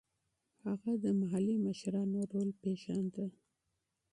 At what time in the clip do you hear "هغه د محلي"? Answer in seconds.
0.65-1.55